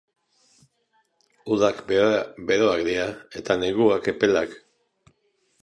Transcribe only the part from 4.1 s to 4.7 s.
epelak.